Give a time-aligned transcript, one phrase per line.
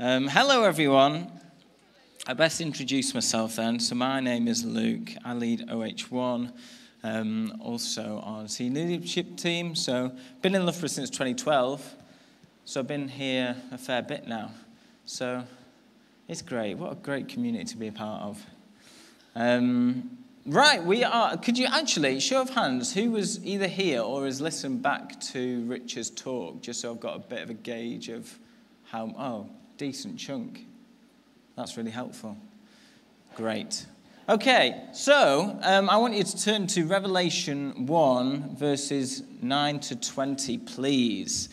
[0.00, 1.30] Um, hello, everyone.
[2.26, 3.78] I best introduce myself then.
[3.78, 5.12] So, my name is Luke.
[5.24, 6.52] I lead OH1,
[7.04, 9.76] um, also on senior leadership team.
[9.76, 10.10] So,
[10.42, 11.94] been in Loughborough since 2012.
[12.64, 14.50] So, I've been here a fair bit now.
[15.06, 15.44] So,
[16.26, 16.74] it's great.
[16.74, 18.44] What a great community to be a part of.
[19.36, 21.36] Um, right, we are.
[21.36, 25.64] Could you actually, show of hands, who was either here or has listened back to
[25.66, 28.36] Richard's talk, just so I've got a bit of a gauge of
[28.86, 29.14] how.
[29.16, 29.50] Oh,
[29.84, 30.64] decent chunk.
[31.56, 32.38] That's really helpful.
[33.36, 33.84] Great.
[34.30, 40.56] Okay, so um, I want you to turn to Revelation 1, verses 9 to 20,
[40.56, 41.50] please.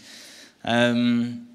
[0.64, 1.46] Um,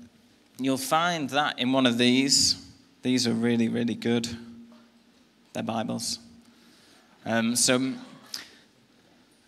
[0.59, 2.63] you'll find that in one of these.
[3.01, 4.29] These are really, really good.
[5.55, 6.19] They're Bibles.
[7.25, 7.95] Um, so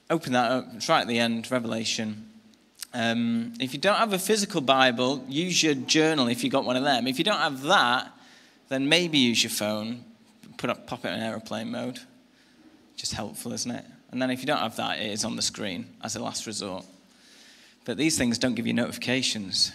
[0.09, 0.81] open that up.
[0.81, 2.28] try at the end, Revelation
[2.95, 6.77] um, if you don't have a physical Bible, use your journal if you've got one
[6.77, 7.07] of them.
[7.07, 8.13] If you don't have that,
[8.69, 10.05] then maybe use your phone,
[10.57, 11.99] put up, pop it in aeroplane mode.
[12.97, 13.85] Just helpful, isn't it?
[14.11, 16.47] And then if you don't have that, it is on the screen as a last
[16.47, 16.85] resort.
[17.85, 19.73] But these things don't give you notifications.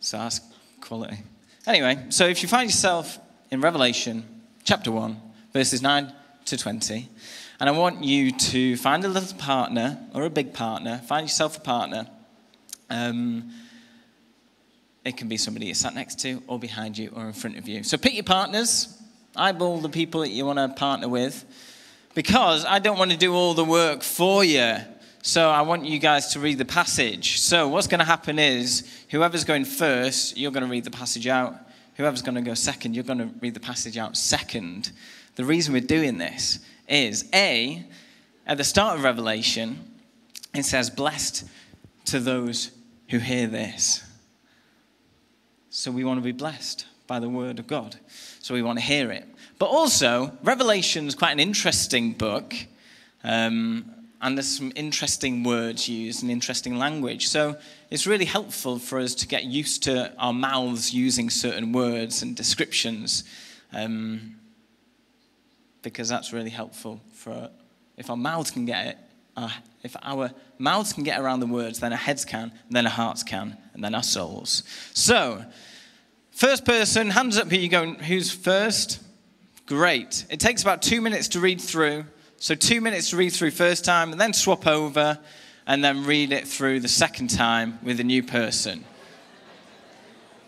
[0.00, 0.40] So that's
[0.80, 1.18] quality.
[1.66, 3.18] Anyway, so if you find yourself
[3.50, 4.24] in Revelation
[4.64, 5.20] chapter 1,
[5.52, 6.12] verses 9
[6.46, 7.08] to 20,
[7.60, 11.58] and I want you to find a little partner or a big partner, find yourself
[11.58, 12.06] a partner.
[12.88, 13.52] Um,
[15.04, 17.68] it can be somebody you're sat next to, or behind you, or in front of
[17.68, 17.82] you.
[17.82, 18.98] So pick your partners,
[19.36, 21.44] eyeball the people that you want to partner with,
[22.14, 24.76] because I don't want to do all the work for you.
[25.22, 27.40] So I want you guys to read the passage.
[27.40, 31.26] So what's going to happen is whoever's going first, you're going to read the passage
[31.26, 31.54] out.
[31.96, 34.92] Whoever's going to go second, you're going to read the passage out second.
[35.36, 37.86] The reason we're doing this is A,
[38.46, 39.78] at the start of Revelation,
[40.54, 41.44] it says, Blessed
[42.06, 42.72] to those
[43.08, 44.04] who hear this.
[45.70, 47.96] So we want to be blessed by the word of God.
[48.40, 49.26] So we want to hear it.
[49.58, 52.54] But also, Revelation is quite an interesting book.
[53.22, 57.28] Um, and there's some interesting words used and interesting language.
[57.28, 57.56] So
[57.90, 62.36] it's really helpful for us to get used to our mouths using certain words and
[62.36, 63.24] descriptions.
[63.72, 64.39] Um,
[65.82, 67.50] because that's really helpful for
[67.96, 68.98] if our mouths can get it,
[69.36, 69.50] uh,
[69.82, 73.22] if our mouths can get around the words, then our heads can, then our hearts
[73.22, 74.62] can, and then our souls.
[74.94, 75.44] So,
[76.30, 77.92] first person, hands up here you go.
[77.92, 79.00] Who's first?
[79.66, 80.24] Great.
[80.30, 82.04] It takes about two minutes to read through.
[82.38, 85.18] So, two minutes to read through first time, and then swap over,
[85.66, 88.84] and then read it through the second time with a new person.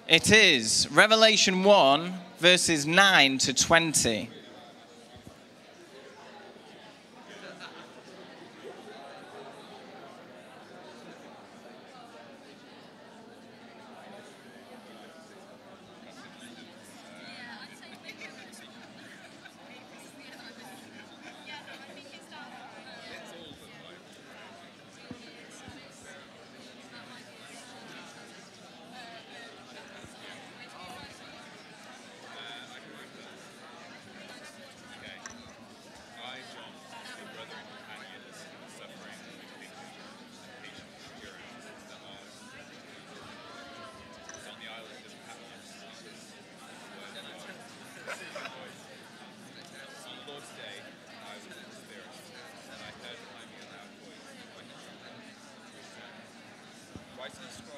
[0.08, 4.30] It is Revelation 1, verses 9 to 20.
[57.22, 57.71] Twice as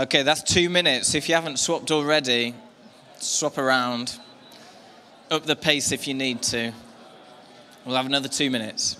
[0.00, 1.14] Okay, that's two minutes.
[1.14, 2.54] If you haven't swapped already,
[3.18, 4.18] swap around.
[5.30, 6.72] Up the pace if you need to.
[7.84, 8.96] We'll have another two minutes.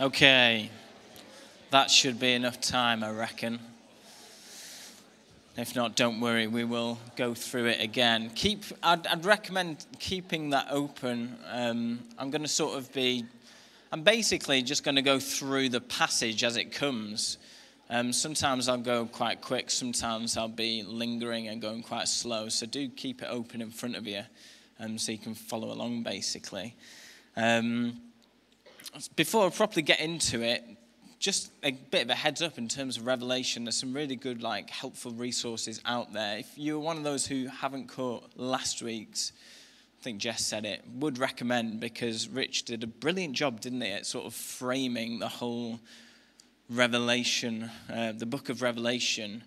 [0.00, 0.70] Okay,
[1.70, 3.58] that should be enough time, I reckon.
[5.58, 8.30] If not, don't worry, we will go through it again.
[8.34, 11.36] Keep, I'd, I'd recommend keeping that open.
[11.52, 13.26] Um, I'm going to sort of be,
[13.92, 17.36] I'm basically just going to go through the passage as it comes.
[17.90, 22.48] Um, sometimes I'll go quite quick, sometimes I'll be lingering and going quite slow.
[22.48, 24.22] So do keep it open in front of you
[24.78, 26.74] um, so you can follow along, basically.
[27.36, 28.00] Um,
[29.16, 30.64] before I properly get into it,
[31.18, 33.64] just a bit of a heads up in terms of Revelation.
[33.64, 36.38] There's some really good, like, helpful resources out there.
[36.38, 39.32] If you're one of those who haven't caught last week's,
[40.00, 43.90] I think Jess said it, would recommend because Rich did a brilliant job, didn't he,
[43.90, 45.78] at sort of framing the whole
[46.70, 49.44] Revelation, uh, the book of Revelation,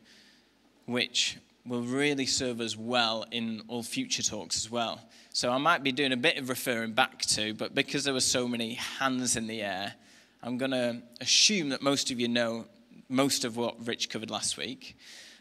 [0.85, 4.99] which will really serve us well in all future talks as well.
[5.31, 8.19] So I might be doing a bit of referring back to, but because there were
[8.19, 9.93] so many hands in the air,
[10.41, 12.65] I'm going to assume that most of you know
[13.09, 14.97] most of what Rich covered last week.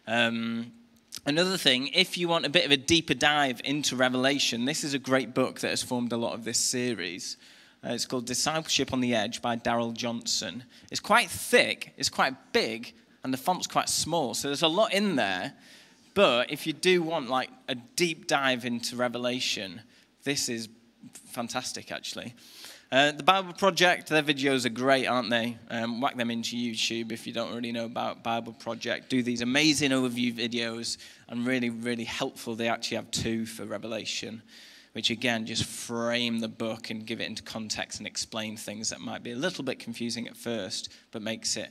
[0.06, 0.72] Um,
[1.26, 4.94] another thing, if you want a bit of a deeper dive into Revelation, this is
[4.94, 7.36] a great book that has formed a lot of this series.
[7.84, 10.64] Uh, it's called Discipleship on the Edge by Darrell Johnson.
[10.90, 12.94] It's quite thick, it's quite big,
[13.24, 15.54] and the font's quite small, so there's a lot in there.
[16.14, 19.80] But if you do want like a deep dive into Revelation,
[20.24, 20.68] this is
[21.26, 22.34] fantastic actually.
[22.92, 25.56] Uh, the Bible Project, their videos are great, aren't they?
[25.70, 29.08] Um, whack them into YouTube if you don't already know about Bible Project.
[29.08, 30.98] Do these amazing overview videos
[31.30, 32.54] and really, really helpful.
[32.54, 34.42] They actually have two for Revelation,
[34.92, 39.00] which again just frame the book and give it into context and explain things that
[39.00, 41.70] might be a little bit confusing at first, but makes it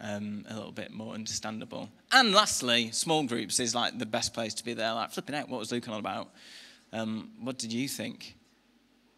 [0.00, 1.88] um, a little bit more understandable.
[2.12, 4.92] And lastly, small groups is like the best place to be there.
[4.92, 6.30] Like, flipping out, what was Luke on about?
[6.92, 8.36] Um, what did you think?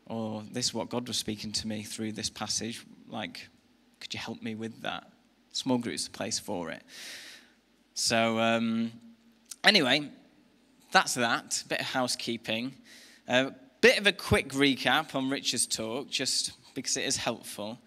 [0.06, 2.84] Or this is what God was speaking to me through this passage.
[3.08, 3.48] Like,
[4.00, 5.10] could you help me with that?
[5.52, 6.82] Small groups, the place for it.
[7.94, 8.92] So, um,
[9.64, 10.10] anyway,
[10.90, 11.62] that's that.
[11.68, 12.74] Bit of housekeeping.
[13.28, 17.78] A uh, bit of a quick recap on Richard's talk, just because it is helpful.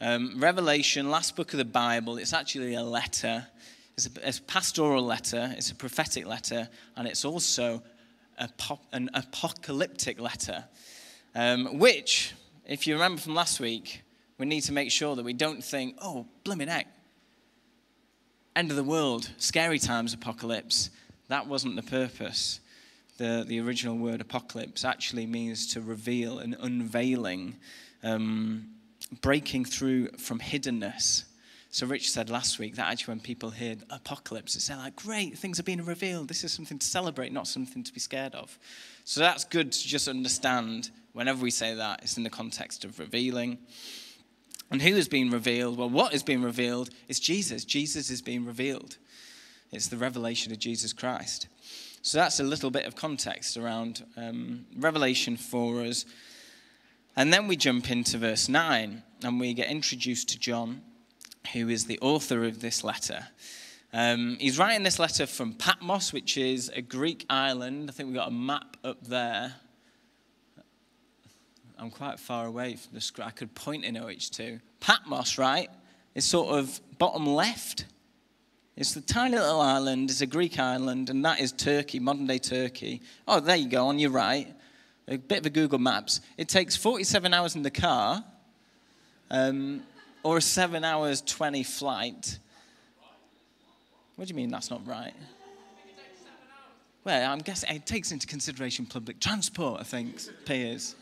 [0.00, 3.46] Um, Revelation, last book of the Bible, it's actually a letter.
[3.96, 7.82] It's a, it's a pastoral letter, it's a prophetic letter, and it's also
[8.56, 10.64] pop, an apocalyptic letter.
[11.34, 12.32] Um, which,
[12.64, 14.02] if you remember from last week,
[14.38, 16.86] we need to make sure that we don't think, oh, blimmin' heck,
[18.54, 20.90] end of the world, scary times apocalypse.
[21.26, 22.60] That wasn't the purpose.
[23.16, 27.56] The, the original word apocalypse actually means to reveal an unveiling.
[28.04, 28.68] Um,
[29.20, 31.24] breaking through from hiddenness.
[31.70, 35.60] So Rich said last week that actually when people hear apocalypse, it's like, great, things
[35.60, 36.28] are being revealed.
[36.28, 38.58] This is something to celebrate, not something to be scared of.
[39.04, 42.98] So that's good to just understand whenever we say that, it's in the context of
[42.98, 43.58] revealing.
[44.70, 45.78] And who is being revealed?
[45.78, 47.64] Well, what is being revealed is Jesus.
[47.64, 48.96] Jesus is being revealed.
[49.70, 51.48] It's the revelation of Jesus Christ.
[52.02, 56.04] So that's a little bit of context around um, revelation for us.
[57.18, 60.82] And then we jump into verse 9 and we get introduced to John
[61.52, 63.26] who is the author of this letter.
[63.92, 67.90] Um, he's writing this letter from Patmos, which is a Greek island.
[67.90, 69.52] I think we've got a map up there.
[71.76, 73.26] I'm quite far away from the screen.
[73.26, 74.60] I could point in OH2.
[74.78, 75.70] Patmos, right,
[76.14, 77.86] is sort of bottom left.
[78.76, 80.08] It's the tiny little island.
[80.08, 83.02] It's a Greek island, and that is Turkey, modern day Turkey.
[83.26, 84.54] Oh, there you go, on your right.
[85.08, 86.20] A bit of a Google Maps.
[86.36, 88.22] It takes 47 hours in the car.
[89.30, 89.82] Um,
[90.22, 92.38] or a 7 hours 20 flight.
[94.16, 95.14] What do you mean that's not right?
[97.04, 100.94] Well, I'm guessing it takes into consideration public transport, I think, Piers.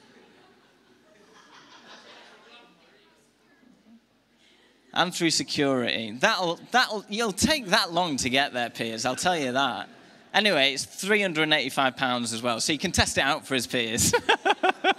[4.92, 6.16] and through security.
[6.20, 9.88] That'll, that'll, you'll take that long to get there, Piers, I'll tell you that.
[10.36, 14.12] Anyway, it's £385 as well, so you can test it out for his peers.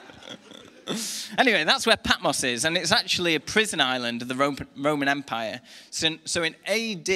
[1.38, 5.62] anyway, that's where Patmos is, and it's actually a prison island of the Roman Empire.
[5.92, 7.08] So, so in AD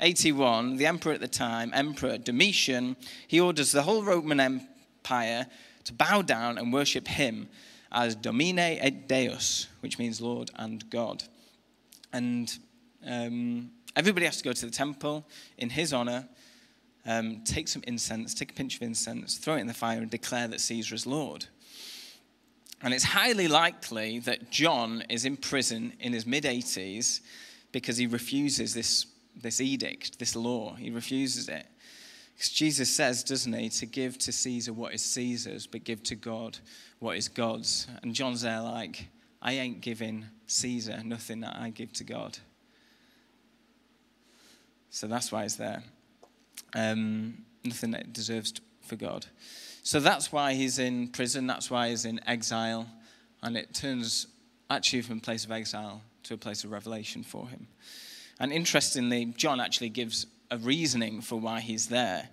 [0.00, 2.96] 81, the emperor at the time, Emperor Domitian,
[3.28, 5.46] he orders the whole Roman Empire
[5.84, 7.48] to bow down and worship him
[7.92, 11.22] as Domine et Deus, which means Lord and God.
[12.12, 12.52] And
[13.06, 15.24] um, everybody has to go to the temple
[15.58, 16.26] in his honor,
[17.06, 20.10] um, take some incense, take a pinch of incense, throw it in the fire, and
[20.10, 21.46] declare that Caesar is Lord.
[22.82, 27.20] And it's highly likely that John is in prison in his mid 80s
[27.70, 29.06] because he refuses this,
[29.40, 30.74] this edict, this law.
[30.74, 31.66] He refuses it.
[32.34, 36.16] Because Jesus says, doesn't he, to give to Caesar what is Caesar's, but give to
[36.16, 36.58] God
[36.98, 37.86] what is God's.
[38.02, 39.06] And John's there like,
[39.40, 42.38] I ain't giving Caesar nothing that I give to God.
[44.90, 45.82] So that's why he's there.
[46.74, 49.26] Um, nothing that deserves for God.
[49.82, 52.88] So that's why he's in prison, that's why he's in exile,
[53.42, 54.26] and it turns
[54.70, 57.66] actually from a place of exile to a place of revelation for him.
[58.38, 62.28] And interestingly, John actually gives a reasoning for why he's there.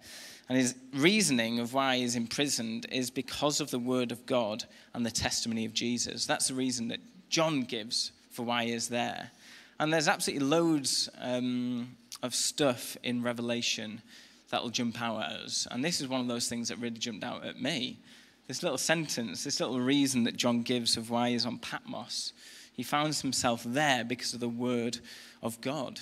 [0.48, 5.06] And his reasoning of why he's imprisoned is because of the word of God and
[5.06, 6.26] the testimony of Jesus.
[6.26, 9.32] That's the reason that John gives for why he is there.
[9.80, 14.02] And there's absolutely loads um, of stuff in Revelation
[14.50, 15.68] that'll jump out at us.
[15.70, 18.00] And this is one of those things that really jumped out at me.
[18.48, 22.34] This little sentence, this little reason that John gives of why he's on Patmos.
[22.74, 25.00] He finds himself there because of the word
[25.44, 26.00] of God.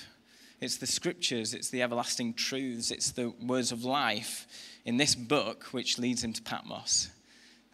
[0.60, 4.46] It's the scriptures, it's the everlasting truths, it's the words of life
[4.84, 7.10] in this book which leads him to Patmos.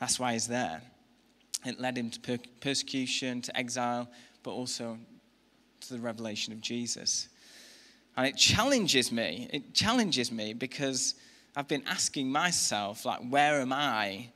[0.00, 0.82] That's why he's there.
[1.64, 4.08] It led him to per- persecution, to exile,
[4.42, 4.98] but also
[5.80, 7.28] to the revelation of Jesus.
[8.16, 9.48] And it challenges me.
[9.52, 11.14] It challenges me because
[11.56, 14.28] I've been asking myself, like, where am I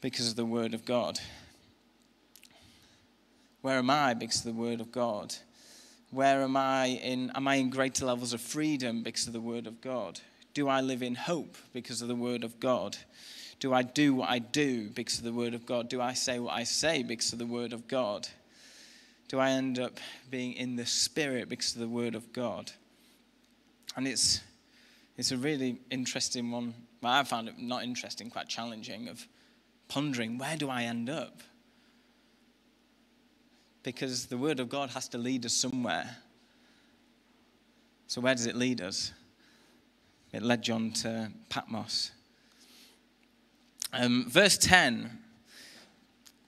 [0.00, 1.18] because of the Word of God?
[3.62, 5.34] Where am I because of the Word of God?
[6.10, 9.66] Where am I in, am I in greater levels of freedom because of the Word
[9.66, 10.20] of God?
[10.52, 12.96] Do I live in hope because of the Word of God?
[13.60, 15.88] Do I do what I do because of the Word of God?
[15.88, 18.28] Do I say what I say because of the Word of God?
[19.28, 19.98] Do I end up
[20.30, 22.70] being in the spirit because of the word of God?
[23.96, 24.40] And it's,
[25.16, 26.74] it's a really interesting one.
[27.00, 29.26] Well, I found it not interesting, quite challenging, of
[29.88, 31.42] pondering where do I end up?
[33.82, 36.16] Because the word of God has to lead us somewhere.
[38.06, 39.12] So, where does it lead us?
[40.32, 42.10] It led John to Patmos.
[43.92, 45.23] Um, verse 10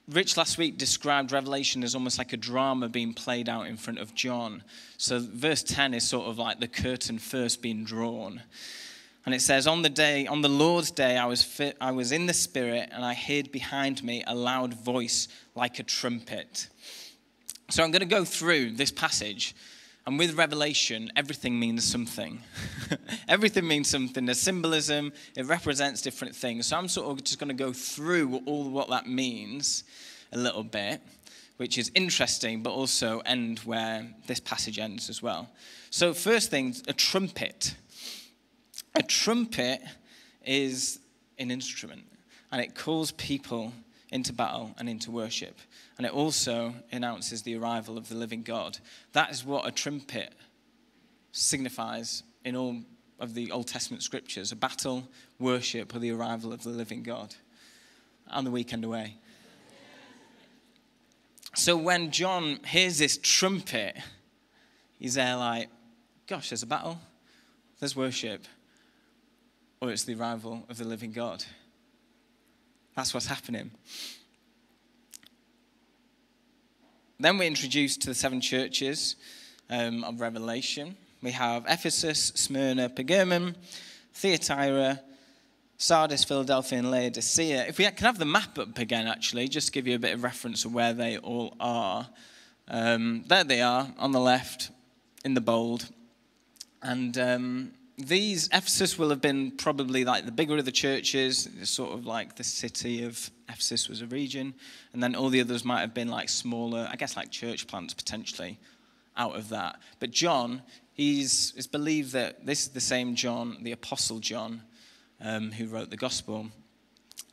[0.09, 3.99] Rich last week described Revelation as almost like a drama being played out in front
[3.99, 4.63] of John.
[4.97, 8.41] So, verse 10 is sort of like the curtain first being drawn.
[9.25, 12.13] And it says, On the day, on the Lord's day, I was, fit, I was
[12.13, 16.69] in the Spirit, and I heard behind me a loud voice like a trumpet.
[17.69, 19.55] So, I'm going to go through this passage
[20.07, 22.41] and with Revelation, everything means something.
[23.27, 24.23] everything means something.
[24.25, 26.67] There's symbolism, it represents different things.
[26.67, 29.83] So I'm sort of just going to go through all what that means
[30.31, 31.01] a little bit,
[31.57, 35.49] which is interesting, but also end where this passage ends as well.
[35.89, 37.75] So, first thing, a trumpet.
[38.95, 39.81] A trumpet
[40.45, 40.99] is
[41.37, 42.05] an instrument,
[42.53, 43.73] and it calls people
[44.11, 45.59] into battle and into worship.
[45.97, 48.77] And it also announces the arrival of the living God.
[49.13, 50.33] That is what a trumpet
[51.31, 52.77] signifies in all
[53.19, 55.07] of the Old Testament scriptures a battle,
[55.39, 57.35] worship, or the arrival of the living God.
[58.29, 59.15] And the weekend away.
[61.55, 63.95] So when John hears this trumpet,
[64.99, 65.69] he's there like,
[66.27, 66.99] gosh, there's a battle,
[67.79, 68.45] there's worship,
[69.81, 71.45] or it's the arrival of the living God.
[72.97, 73.69] That's what's happening.
[77.19, 79.17] Then we're introduced to the seven churches
[79.69, 80.97] um, of Revelation.
[81.21, 83.53] We have Ephesus, Smyrna, Pergamum,
[84.15, 84.99] Thyatira,
[85.77, 87.67] Sardis, Philadelphia, and Laodicea.
[87.67, 90.15] If we can have the map up again, actually, just to give you a bit
[90.15, 92.09] of reference of where they all are.
[92.67, 94.71] Um, there they are on the left
[95.23, 95.87] in the bold.
[96.81, 101.93] And um, these, Ephesus will have been probably like the bigger of the churches, sort
[101.93, 104.53] of like the city of Ephesus was a region.
[104.93, 107.95] And then all the others might have been like smaller, I guess like church plants
[107.95, 108.59] potentially
[109.15, 109.77] out of that.
[109.99, 110.61] But John,
[110.93, 114.61] he's, it's believed that this is the same John, the Apostle John,
[115.19, 116.47] um, who wrote the Gospel.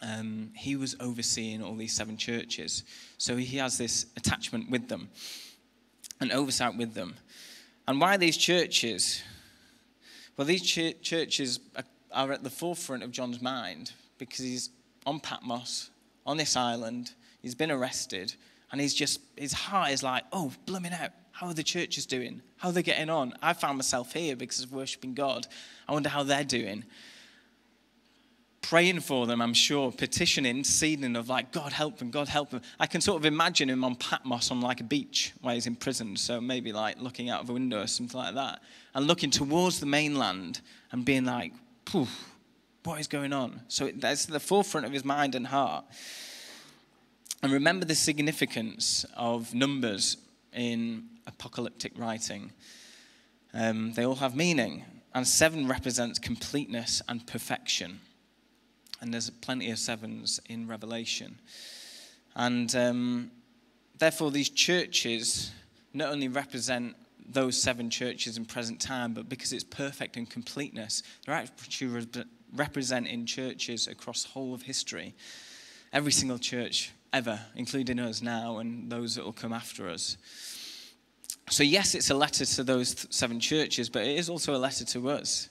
[0.00, 2.85] Um, he was overseeing all these seven churches.
[3.18, 5.11] So he has this attachment with them
[6.23, 7.16] and oversight with them.
[7.87, 9.23] And why these churches?
[10.36, 14.70] Well, these ch- churches are, are at the forefront of John's mind because he's
[15.06, 15.90] on Patmos,
[16.26, 17.12] on this island,
[17.42, 18.34] he's been arrested,
[18.72, 21.10] and he's just, his heart is like, oh, blooming out.
[21.32, 22.42] How are the churches doing?
[22.56, 23.34] How are they getting on?
[23.42, 25.46] I found myself here because of worshiping God.
[25.88, 26.84] I wonder how they're doing
[28.64, 32.62] praying for them, I'm sure, petitioning, seeding of like, God help them, God help them.
[32.80, 35.76] I can sort of imagine him on Patmos on like a beach where he's in
[35.76, 38.62] prison, so maybe like looking out of a window or something like that,
[38.94, 41.52] and looking towards the mainland and being like,
[41.85, 42.33] poof,
[42.85, 43.61] what is going on?
[43.68, 45.85] So that's the forefront of his mind and heart.
[47.42, 50.16] And remember the significance of numbers
[50.54, 52.50] in apocalyptic writing.
[53.53, 58.00] Um, they all have meaning, and seven represents completeness and perfection
[59.04, 61.38] and there's plenty of sevens in Revelation.
[62.34, 63.30] And um,
[63.98, 65.52] therefore, these churches
[65.92, 66.96] not only represent
[67.28, 72.06] those seven churches in present time, but because it's perfect in completeness, they're actually
[72.54, 75.14] representing churches across the whole of history.
[75.92, 80.16] Every single church ever, including us now and those that will come after us.
[81.50, 84.86] So, yes, it's a letter to those seven churches, but it is also a letter
[84.86, 85.50] to us.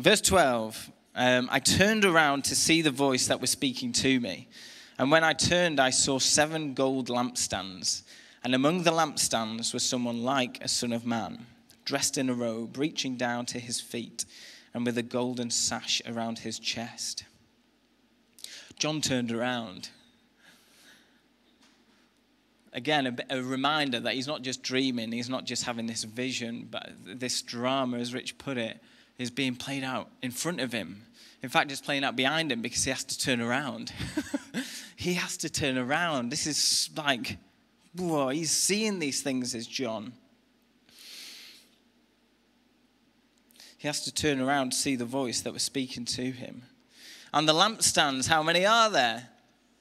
[0.00, 4.48] Verse 12 um, I turned around to see the voice that was speaking to me.
[4.98, 8.02] And when I turned, I saw seven gold lampstands.
[8.44, 11.46] And among the lampstands was someone like a son of man,
[11.84, 14.24] dressed in a robe, reaching down to his feet,
[14.74, 17.24] and with a golden sash around his chest.
[18.78, 19.90] John turned around.
[22.72, 26.68] Again, a, a, reminder that he's not just dreaming, he's not just having this vision,
[26.70, 28.80] but this drama, as Rich put it,
[29.18, 31.02] is being played out in front of him.
[31.42, 33.92] In fact, it's playing out behind him because he has to turn around.
[34.96, 36.30] he has to turn around.
[36.30, 37.38] This is like,
[37.96, 40.12] whoa, he's seeing these things as John.
[43.76, 46.62] He has to turn around to see the voice that was speaking to him.
[47.34, 49.28] And the lampstands, how many are there?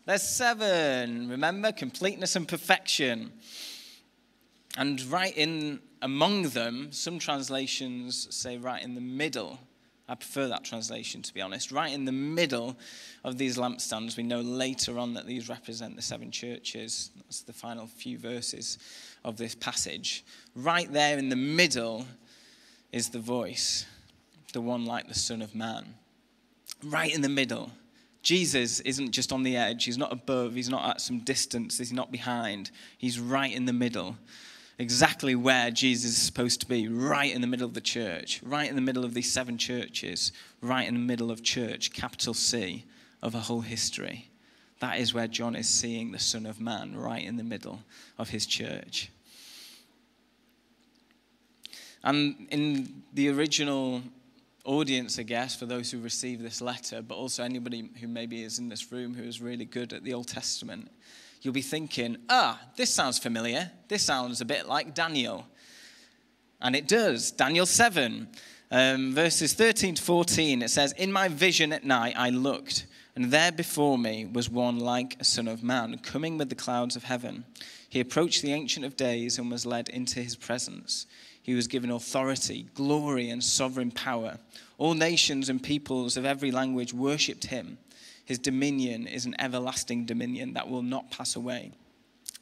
[0.08, 1.30] There's seven.
[1.30, 3.32] Remember, completeness and perfection.
[4.76, 9.60] And right in among them, some translations say right in the middle.
[10.08, 11.72] I prefer that translation, to be honest.
[11.72, 12.76] Right in the middle
[13.24, 17.12] of these lampstands, we know later on that these represent the seven churches.
[17.16, 18.78] That's the final few verses
[19.24, 20.26] of this passage.
[20.56, 22.06] Right there in the middle
[22.92, 23.86] is the voice,
[24.52, 25.94] the one like the Son of Man.
[26.84, 27.72] Right in the middle.
[28.22, 31.94] Jesus isn't just on the edge, he's not above, he's not at some distance, he's
[31.94, 32.70] not behind.
[32.98, 34.18] He's right in the middle
[34.82, 38.68] exactly where Jesus is supposed to be, right in the middle of the church, right
[38.68, 42.86] in the middle of these seven churches, right in the middle of church, capital C,
[43.22, 44.30] of a whole history.
[44.80, 47.84] That is where John is seeing the Son of Man, right in the middle
[48.18, 49.12] of his church.
[52.04, 54.02] And in the original
[54.66, 58.58] audience, I guess, for those who receive this letter, but also anybody who maybe is
[58.58, 60.90] in this room who is really good at the Old Testament,
[61.42, 63.72] you'll be thinking, ah, this sounds familiar.
[63.88, 65.48] This sounds a bit like Daniel.
[66.62, 67.32] And it does.
[67.32, 68.28] Daniel 7,
[68.70, 73.32] um, verses 13 to 14, it says, In my vision at night I looked, and
[73.32, 77.04] there before me was one like a son of man, coming with the clouds of
[77.04, 77.44] heaven.
[77.90, 81.08] He approached the Ancient of Days and was led into his presence.
[81.42, 84.38] He was given authority, glory, and sovereign power.
[84.78, 87.80] All nations and peoples of every language worshipped him.
[88.32, 91.74] His dominion is an everlasting dominion that will not pass away.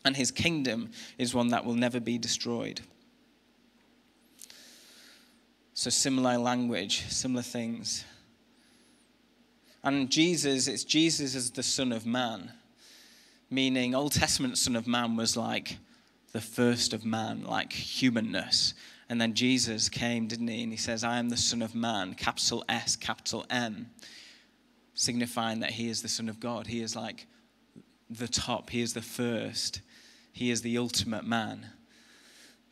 [0.05, 2.81] And his kingdom is one that will never be destroyed.
[5.73, 8.05] So, similar language, similar things.
[9.83, 12.51] And Jesus, it's Jesus as the Son of Man,
[13.49, 15.79] meaning Old Testament Son of Man was like
[16.33, 18.75] the first of man, like humanness.
[19.09, 20.61] And then Jesus came, didn't he?
[20.61, 23.89] And he says, I am the Son of Man, capital S, capital M,
[24.99, 26.67] signifying that he is the Son of God.
[26.67, 27.25] He is like
[28.09, 29.79] the top, he is the first,
[30.33, 31.67] he is the ultimate man.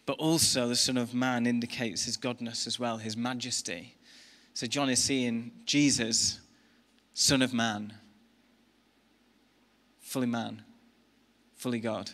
[0.05, 3.95] But also, the Son of Man indicates his godness as well, his majesty.
[4.53, 6.41] So, John is seeing Jesus,
[7.13, 7.93] Son of Man,
[10.01, 10.63] fully man,
[11.55, 12.11] fully God.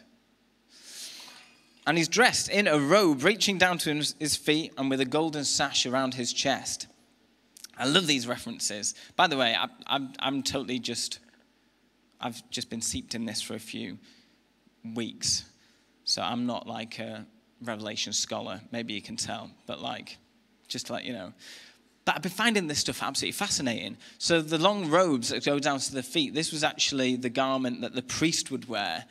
[1.87, 5.43] And he's dressed in a robe reaching down to his feet and with a golden
[5.43, 6.85] sash around his chest.
[7.77, 8.93] I love these references.
[9.15, 11.19] By the way, I, I'm, I'm totally just,
[12.21, 13.97] I've just been seeped in this for a few
[14.95, 15.45] weeks.
[16.03, 17.25] So I'm not like a
[17.61, 18.61] Revelation scholar.
[18.71, 20.17] Maybe you can tell, but like,
[20.67, 21.33] just to let you know.
[22.05, 23.97] But I've been finding this stuff absolutely fascinating.
[24.17, 27.81] So the long robes that go down to the feet, this was actually the garment
[27.81, 29.05] that the priest would wear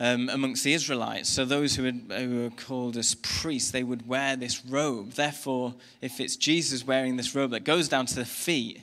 [0.00, 1.28] um, amongst the Israelites.
[1.28, 5.12] So those who, had, who were called as priests, they would wear this robe.
[5.12, 8.82] Therefore, if it's Jesus wearing this robe that goes down to the feet,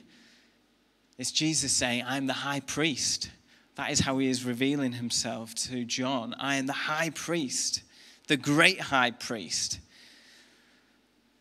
[1.18, 3.30] it's Jesus saying, I'm the high priest.
[3.76, 6.34] That is how he is revealing himself to John.
[6.38, 7.82] I am the high priest,
[8.28, 9.80] the great high priest.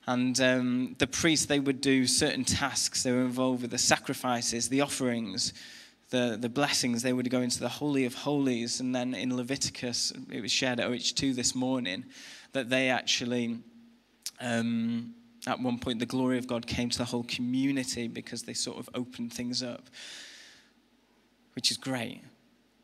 [0.08, 3.04] And um, the priests, they would do certain tasks.
[3.04, 5.54] They were involved with the sacrifices, the offerings,
[6.10, 8.80] the, the blessings, they would go into the Holy of Holies.
[8.80, 12.06] And then in Leviticus, it was shared at OH2 this morning,
[12.54, 13.60] that they actually,
[14.40, 15.14] um,
[15.48, 18.78] at one point, the glory of God came to the whole community because they sort
[18.78, 19.90] of opened things up,
[21.54, 22.22] which is great.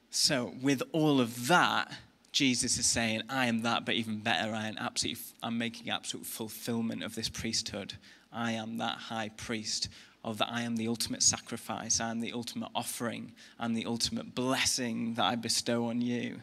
[0.10, 1.92] So, with all of that,
[2.32, 6.26] Jesus is saying, I am that, but even better, I am absolutely, I'm making absolute
[6.26, 7.94] fulfillment of this priesthood.
[8.32, 9.90] I am that high priest
[10.24, 14.36] of that I am the ultimate sacrifice, I am the ultimate offering, I'm the ultimate
[14.36, 16.42] blessing that I bestow on you,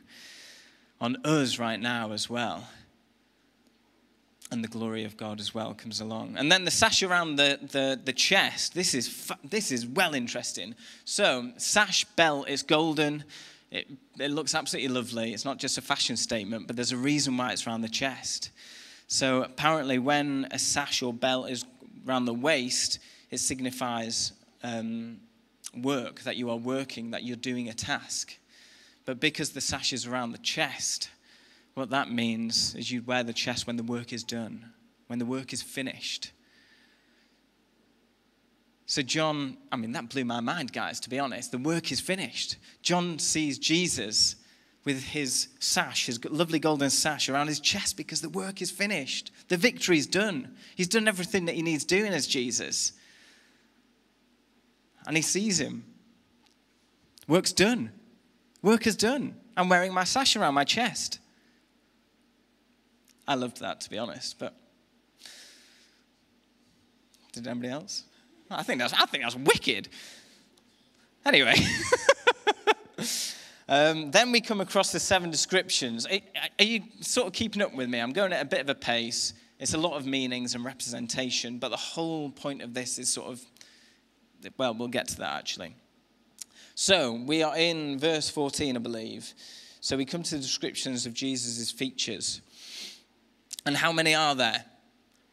[1.01, 2.69] on us right now as well.
[4.51, 6.37] And the glory of God as well comes along.
[6.39, 10.75] And then the sash around the, the, the chest, this is, this is well interesting.
[11.05, 13.25] So, sash belt is golden.
[13.71, 13.87] It,
[14.19, 15.35] it looks absolutely lovely.
[15.35, 18.51] It's not just a fashion statement, but there's a reason why it's around the chest.
[19.07, 21.67] So, apparently, when a sash or belt is
[22.07, 25.19] around the waist, it signifies um,
[25.77, 28.37] work, that you are working, that you're doing a task.
[29.05, 31.11] But because the sash is around the chest,
[31.75, 34.73] what that means is you wear the chest when the work is done,
[35.07, 36.33] when the work is finished.
[38.87, 41.53] So, John, I mean, that blew my mind, guys, to be honest.
[41.53, 42.57] The work is finished.
[42.83, 44.37] John sees Jesus
[44.85, 49.31] with his sash, his lovely golden sash around his chest because the work is finished.
[49.49, 50.57] The victory is done.
[50.75, 52.93] He's done everything that he needs doing as Jesus
[55.09, 55.85] and he sees him.
[57.27, 57.91] Work's done.
[58.63, 59.35] Work is done.
[59.57, 61.19] I'm wearing my sash around my chest.
[63.27, 64.55] I loved that, to be honest, but
[67.33, 68.05] did anybody else?
[68.51, 69.89] I think that's, I think that's wicked.
[71.25, 71.55] Anyway.
[73.69, 76.07] um, then we come across the seven descriptions.
[76.07, 76.19] Are,
[76.59, 77.99] are you sort of keeping up with me?
[77.99, 79.33] I'm going at a bit of a pace.
[79.59, 83.33] It's a lot of meanings and representation, but the whole point of this is sort
[83.33, 83.43] of
[84.57, 85.75] well, we'll get to that actually.
[86.75, 89.35] So we are in verse 14, I believe.
[89.81, 92.41] So we come to the descriptions of Jesus' features.
[93.67, 94.65] And how many are there?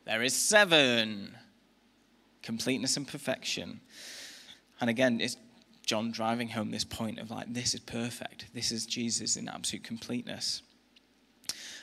[0.06, 1.36] There is seven.
[2.42, 3.82] Completeness and perfection.
[4.82, 5.38] And again, it's
[5.86, 8.48] John driving home this point of like, this is perfect.
[8.54, 10.62] This is Jesus in absolute completeness.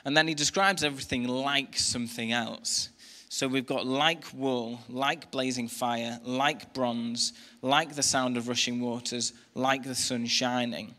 [0.05, 2.89] And then he describes everything like something else.
[3.35, 8.79] So we've got like wool, like blazing fire, like bronze, like the sound of rushing
[8.79, 10.95] waters, like the sun shining.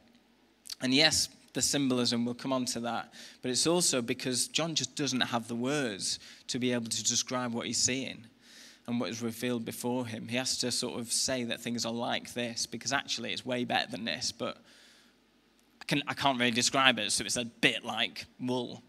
[0.81, 3.13] And yes, the symbolism, will come on to that.
[3.43, 6.17] But it's also because John just doesn't have the words
[6.47, 8.25] to be able to describe what he's seeing
[8.87, 10.27] and what is revealed before him.
[10.27, 13.63] He has to sort of say that things are like this because actually it's way
[13.63, 14.57] better than this, but
[15.81, 18.81] I, can, I can't really describe it, so it's a bit like wool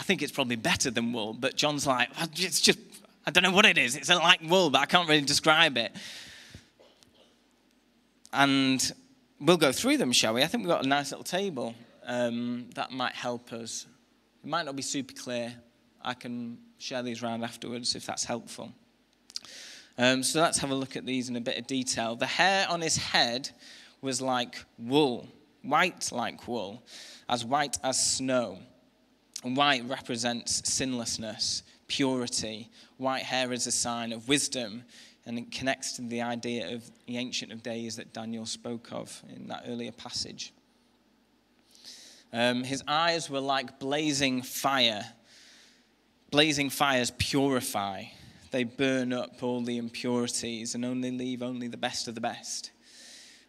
[0.00, 1.34] I think it's probably better than wool.
[1.34, 2.78] But John's like, it's just,
[3.26, 3.96] I don't know what it is.
[3.96, 5.92] It's like wool, but I can't really describe it.
[8.32, 8.92] And
[9.38, 10.42] we'll go through them, shall we?
[10.42, 11.74] I think we've got a nice little table
[12.06, 13.86] um, that might help us.
[14.42, 15.54] It might not be super clear.
[16.02, 18.72] I can share these around afterwards if that's helpful.
[19.98, 22.16] Um, so let's have a look at these in a bit of detail.
[22.16, 23.50] The hair on his head
[24.00, 25.28] was like wool,
[25.60, 26.82] white like wool,
[27.28, 28.60] as white as snow.
[29.44, 32.68] And white represents sinlessness, purity.
[32.98, 34.84] White hair is a sign of wisdom,
[35.24, 39.22] and it connects to the idea of the Ancient of Days that Daniel spoke of
[39.34, 40.52] in that earlier passage.
[42.32, 45.04] Um, his eyes were like blazing fire.
[46.30, 48.04] Blazing fires purify,
[48.50, 52.70] they burn up all the impurities and only leave only the best of the best.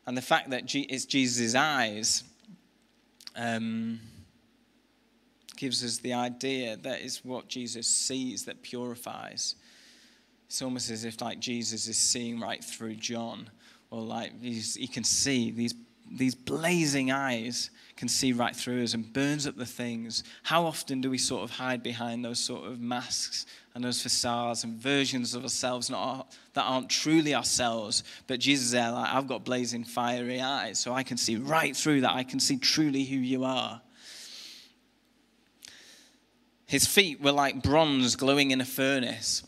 [0.06, 2.24] And the fact that it's Jesus' eyes
[3.36, 4.00] um,
[5.62, 9.54] gives us the idea that is what Jesus sees that purifies.
[10.48, 13.48] It's almost as if like Jesus is seeing right through John,
[13.92, 15.76] or like he can see these
[16.14, 20.24] these blazing eyes can see right through us and burns up the things.
[20.42, 23.46] How often do we sort of hide behind those sort of masks
[23.76, 28.04] and those facades and versions of ourselves not, that aren't truly ourselves?
[28.28, 31.78] But Jesus is there, like, I've got blazing fiery eyes, so I can see right
[31.78, 32.12] through that.
[32.12, 33.80] I can see truly who you are.
[36.72, 39.44] His feet were like bronze glowing in a furnace.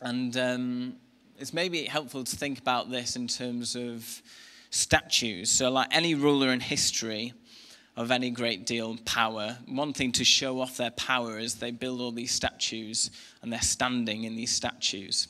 [0.00, 0.96] And um,
[1.38, 4.20] it's maybe helpful to think about this in terms of
[4.70, 5.52] statues.
[5.52, 7.32] So, like any ruler in history
[7.96, 11.70] of any great deal of power, one thing to show off their power is they
[11.70, 15.28] build all these statues and they're standing in these statues.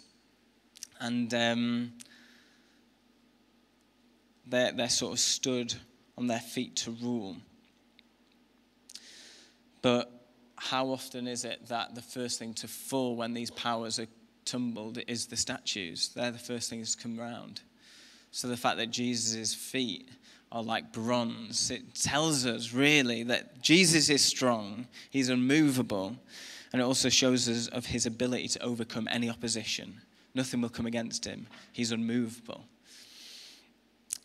[0.98, 1.92] And um,
[4.46, 5.74] they're, they're sort of stood
[6.16, 7.36] on their feet to rule.
[9.82, 10.10] But
[10.56, 14.06] how often is it that the first thing to fall when these powers are
[14.44, 16.10] tumbled is the statues?
[16.14, 17.60] They're the first things to come round.
[18.30, 20.08] So the fact that Jesus' feet
[20.50, 26.16] are like bronze, it tells us really that Jesus is strong, he's unmovable,
[26.72, 30.00] and it also shows us of his ability to overcome any opposition.
[30.34, 32.64] Nothing will come against him, he's unmovable.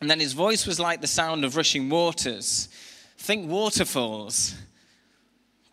[0.00, 2.68] And then his voice was like the sound of rushing waters.
[3.18, 4.54] Think waterfalls.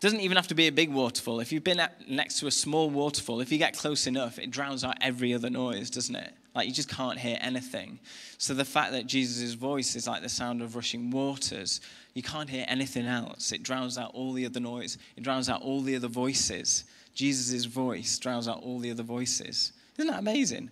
[0.00, 1.40] Doesn't even have to be a big waterfall.
[1.40, 4.84] If you've been next to a small waterfall, if you get close enough, it drowns
[4.84, 6.32] out every other noise, doesn't it?
[6.54, 7.98] Like you just can't hear anything.
[8.38, 11.80] So the fact that Jesus' voice is like the sound of rushing waters,
[12.14, 13.50] you can't hear anything else.
[13.50, 16.84] It drowns out all the other noise, it drowns out all the other voices.
[17.14, 19.72] Jesus' voice drowns out all the other voices.
[19.96, 20.70] Isn't that amazing?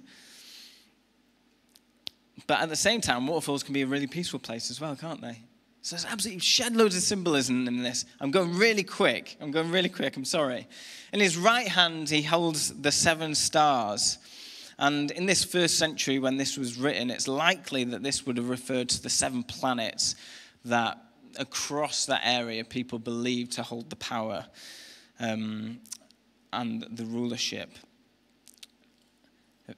[2.46, 5.20] But at the same time, waterfalls can be a really peaceful place as well, can't
[5.20, 5.40] they?
[5.86, 8.06] So there's absolutely shed loads of symbolism in this.
[8.18, 9.36] I'm going really quick.
[9.40, 10.16] I'm going really quick.
[10.16, 10.66] I'm sorry.
[11.12, 14.18] In his right hand, he holds the seven stars.
[14.80, 18.48] And in this first century, when this was written, it's likely that this would have
[18.48, 20.16] referred to the seven planets
[20.64, 20.98] that
[21.38, 24.44] across that area people believed to hold the power
[25.20, 25.78] um,
[26.52, 27.70] and the rulership.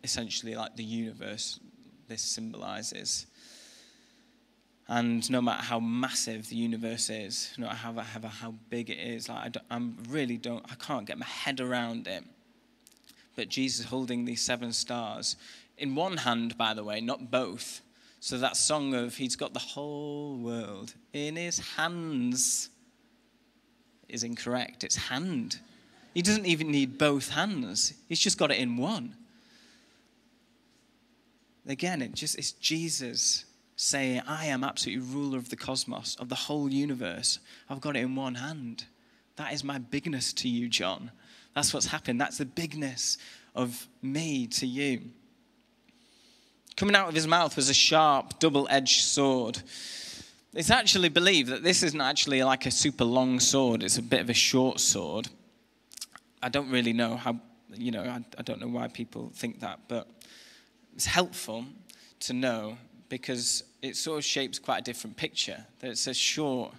[0.03, 1.61] Essentially, like the universe,
[2.09, 3.27] this symbolizes.
[4.89, 9.29] And no matter how massive the universe is, no matter how, how big it is,
[9.29, 12.25] like I, I really don't, I can't get my head around it
[13.39, 15.37] but Jesus holding these seven stars.
[15.79, 17.83] In one hand, by the way, not both.
[18.19, 22.69] So that song of He's got the whole world in His hands
[24.09, 24.83] is incorrect.
[24.83, 25.61] It's hand.
[26.15, 29.15] He doesn't even need both hands, He's just got it in one.
[31.65, 33.45] Again, it just it's Jesus
[33.79, 37.39] saying, I am absolutely ruler of the cosmos, of the whole universe.
[37.71, 38.85] I've got it in one hand.
[39.37, 41.13] That is my bigness to you, John.
[41.55, 42.21] That's what's happened.
[42.21, 43.19] That's the bigness
[43.55, 45.03] of me to you.
[46.77, 49.63] Coming out of his mouth was a sharp, double edged sword.
[50.55, 54.21] It's actually believed that this isn't actually like a super long sword, it's a bit
[54.21, 55.29] of a short sword.
[56.43, 57.39] I don't really know how,
[57.73, 60.09] you know, I, I don't know why people think that, but
[60.95, 61.65] it's helpful
[62.21, 62.77] to know
[63.09, 65.65] because it sort of shapes quite a different picture.
[65.81, 66.75] That it's a short,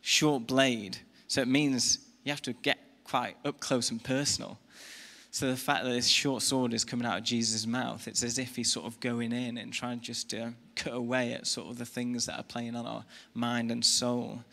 [0.00, 0.98] short blade.
[1.26, 4.58] So it means you have to get quite up close and personal.
[5.30, 8.38] So the fact that this short sword is coming out of Jesus' mouth, it's as
[8.38, 11.76] if he's sort of going in and trying just to cut away at sort of
[11.76, 14.44] the things that are playing on our mind and soul.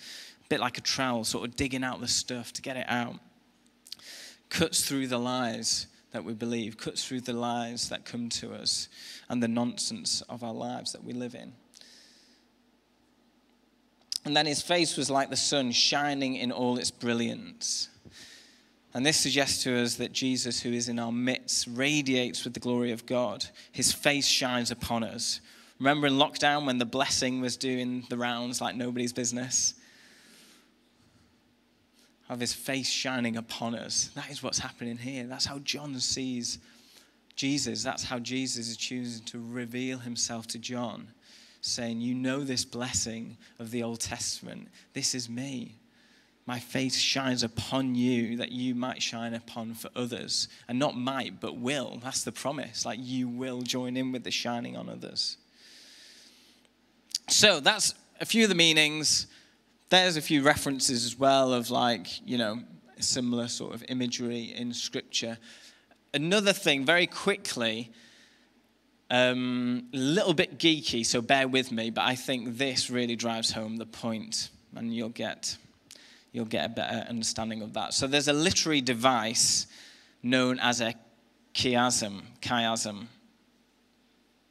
[0.43, 3.13] A bit like a trowel, sort of digging out the stuff to get it out.
[4.49, 8.89] Cuts through the lies that we believe, cuts through the lies that come to us
[9.29, 11.53] and the nonsense of our lives that we live in.
[14.23, 17.89] And then his face was like the sun shining in all its brilliance.
[18.93, 22.59] And this suggests to us that Jesus, who is in our midst, radiates with the
[22.59, 23.45] glory of God.
[23.71, 25.39] His face shines upon us.
[25.79, 29.73] Remember in lockdown when the blessing was doing the rounds like nobody's business?
[32.29, 34.11] Of his face shining upon us.
[34.15, 35.25] That is what's happening here.
[35.25, 36.59] That's how John sees
[37.35, 41.07] Jesus, that's how Jesus is choosing to reveal himself to John,
[41.61, 44.67] saying, You know this blessing of the Old Testament.
[44.93, 45.77] This is me.
[46.47, 50.47] My face shines upon you that you might shine upon for others.
[50.67, 51.99] And not might, but will.
[52.03, 52.85] That's the promise.
[52.85, 55.37] Like you will join in with the shining on others.
[57.29, 59.27] So that's a few of the meanings.
[59.89, 62.59] There's a few references as well of like, you know,
[62.99, 65.37] similar sort of imagery in scripture.
[66.13, 67.91] Another thing, very quickly,
[69.11, 73.51] um, a little bit geeky, so bear with me, but I think this really drives
[73.51, 75.57] home the point, and you'll get
[76.31, 77.93] you'll get a better understanding of that.
[77.93, 79.67] So there's a literary device
[80.23, 80.93] known as a
[81.53, 82.21] chiasm.
[82.41, 83.07] Chiasm.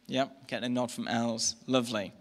[0.08, 1.54] Yep, getting a nod from Els.
[1.66, 2.12] Lovely.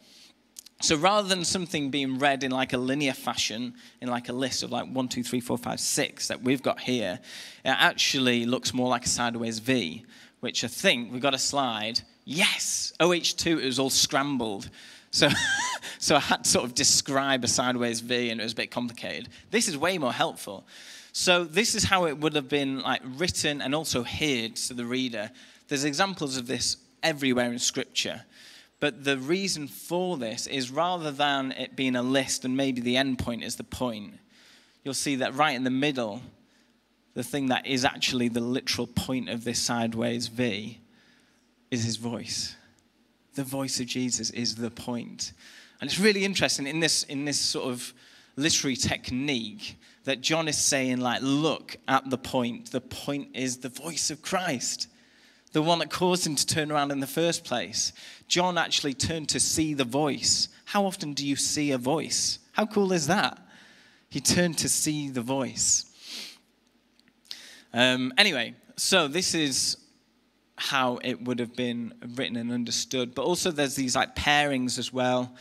[0.81, 4.63] So rather than something being read in like a linear fashion, in like a list
[4.63, 7.19] of like one, two, three, four, five, six that we've got here,
[7.65, 10.05] it actually looks more like a sideways V,
[10.39, 11.99] which I think we've got a slide.
[12.31, 14.69] Yes, OH2, it was all scrambled.
[15.09, 15.29] So,
[15.97, 18.69] so I had to sort of describe a sideways V and it was a bit
[18.69, 19.29] complicated.
[19.49, 20.67] This is way more helpful.
[21.11, 24.85] So this is how it would have been like written and also heard to the
[24.85, 25.31] reader.
[25.69, 28.21] There's examples of this everywhere in scripture.
[28.79, 32.95] But the reason for this is rather than it being a list and maybe the
[32.95, 34.19] end point is the point,
[34.83, 36.21] you'll see that right in the middle,
[37.15, 40.79] the thing that is actually the literal point of this sideways V
[41.71, 42.55] is his voice
[43.39, 45.31] the voice of Jesus is the point.
[45.79, 47.93] And it's really interesting in this, in this sort of
[48.35, 52.71] literary technique that John is saying, like, look at the point.
[52.71, 54.89] The point is the voice of Christ,
[55.53, 57.93] the one that caused him to turn around in the first place.
[58.27, 60.49] John actually turned to see the voice.
[60.65, 62.39] How often do you see a voice?
[62.51, 63.39] How cool is that?
[64.09, 65.85] He turned to see the voice.
[67.73, 69.77] Um, anyway, so this is
[70.59, 73.15] how it would have been written and understood.
[73.15, 75.33] But also, there's these like pairings as well.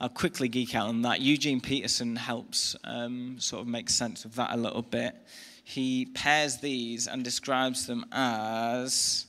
[0.00, 1.20] I'll quickly geek out on that.
[1.20, 5.14] Eugene Peterson helps um, sort of make sense of that a little bit.
[5.62, 9.26] He pairs these and describes them as.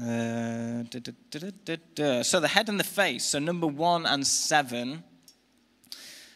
[0.00, 3.24] Uh, da, da, da, so the head and the face.
[3.24, 5.02] So number one and seven.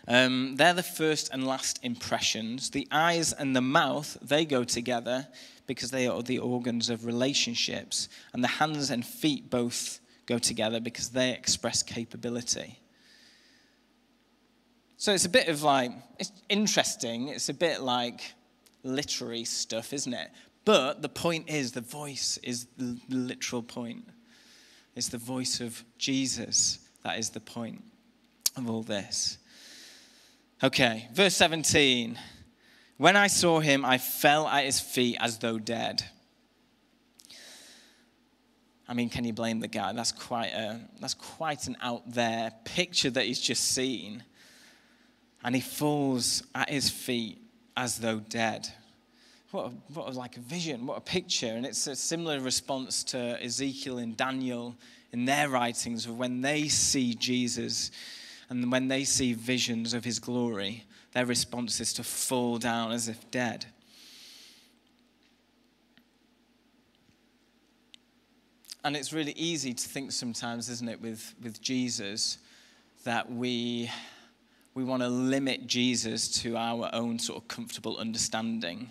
[0.09, 2.70] Um, they're the first and last impressions.
[2.70, 5.29] The eyes and the mouth, they go together
[5.75, 8.09] because they are the organs of relationships.
[8.33, 12.79] And the hands and feet both go together because they express capability.
[14.97, 17.29] So it's a bit of like, it's interesting.
[17.29, 18.21] It's a bit like
[18.85, 20.31] literary stuff, isn't it?
[20.65, 24.05] But the point is, the voice is the literal point.
[24.95, 27.83] It's the voice of Jesus that is the point
[28.57, 29.39] of all this.
[30.63, 32.17] Okay, verse 17.
[33.03, 36.05] When I saw him, I fell at his feet as though dead.
[38.87, 39.93] I mean, can you blame the guy?
[39.93, 44.23] That's quite, a, that's quite an out there picture that he's just seen.
[45.43, 47.38] And he falls at his feet
[47.77, 48.69] as though dead.
[49.51, 51.49] What, a, what a, like a vision, what a picture.
[51.49, 54.77] And it's a similar response to Ezekiel and Daniel
[55.11, 57.91] in their writings of when they see Jesus
[58.49, 63.09] and when they see visions of his glory their response is to fall down as
[63.09, 63.66] if dead.
[68.85, 72.38] And it's really easy to think sometimes, isn't it, with, with Jesus,
[73.05, 73.90] that we,
[74.75, 78.90] we want to limit Jesus to our own sort of comfortable understanding.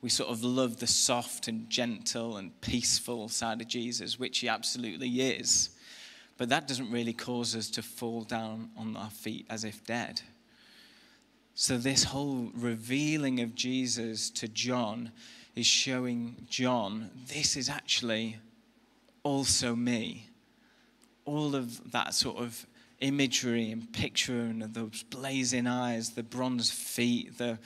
[0.00, 4.48] We sort of love the soft and gentle and peaceful side of Jesus, which he
[4.48, 5.70] absolutely is.
[6.38, 10.22] But that doesn't really cause us to fall down on our feet as if dead.
[11.54, 15.12] So, this whole revealing of Jesus to John
[15.54, 18.38] is showing John this is actually
[19.22, 20.30] also me.
[21.26, 22.66] All of that sort of
[23.00, 27.58] imagery and picture and those blazing eyes, the bronze feet, the,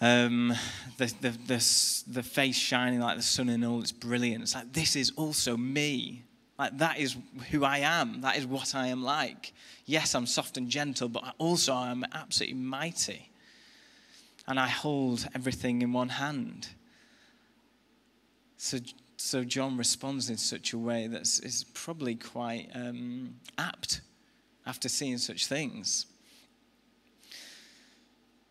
[0.00, 0.54] um,
[0.96, 4.54] the, the, the, the face shining like the sun in all its brilliance.
[4.54, 6.24] Like, this is also me.
[6.58, 7.16] Like, that is
[7.50, 8.20] who I am.
[8.20, 9.52] That is what I am like
[9.86, 13.30] yes, I'm soft and gentle, but also I'm absolutely mighty.
[14.46, 16.68] And I hold everything in one hand.
[18.56, 18.78] So,
[19.16, 24.00] so John responds in such a way that is probably quite um, apt
[24.66, 26.06] after seeing such things.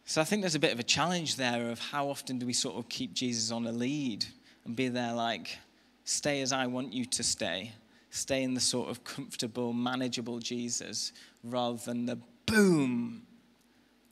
[0.05, 2.53] So I think there's a bit of a challenge there of how often do we
[2.53, 4.25] sort of keep Jesus on a lead
[4.65, 5.57] and be there like,
[6.03, 7.71] stay as I want you to stay,
[8.11, 11.11] stay in the sort of comfortable, manageable Jesus
[11.43, 13.23] rather than the boom,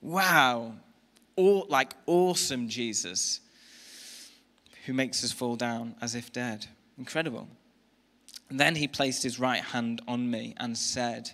[0.02, 0.74] wow,
[1.36, 3.42] all, like awesome Jesus
[4.86, 6.66] who makes us fall down as if dead.
[6.98, 7.48] Incredible.
[8.50, 11.32] And then he placed his right hand on me and said,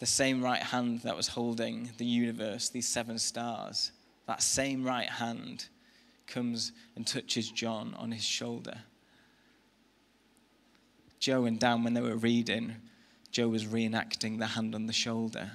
[0.00, 3.92] the same right hand that was holding the universe, these seven stars,
[4.26, 5.66] that same right hand
[6.26, 8.78] comes and touches John on his shoulder.
[11.20, 12.76] Joe and Dan, when they were reading,
[13.30, 15.52] Joe was reenacting the hand on the shoulder.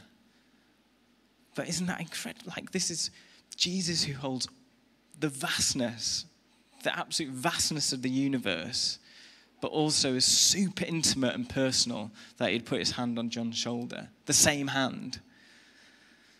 [1.55, 2.53] But isn't that incredible?
[2.55, 3.11] Like, this is
[3.55, 4.47] Jesus who holds
[5.19, 6.25] the vastness,
[6.83, 8.99] the absolute vastness of the universe,
[9.61, 14.09] but also is super intimate and personal that he'd put his hand on John's shoulder,
[14.25, 15.19] the same hand.